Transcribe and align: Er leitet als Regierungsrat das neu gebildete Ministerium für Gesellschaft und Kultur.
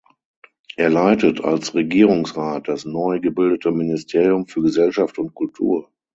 Er 0.77 0.89
leitet 0.89 1.41
als 1.43 1.75
Regierungsrat 1.75 2.67
das 2.67 2.85
neu 2.85 3.19
gebildete 3.19 3.69
Ministerium 3.71 4.47
für 4.47 4.63
Gesellschaft 4.63 5.19
und 5.19 5.35
Kultur. 5.35 5.91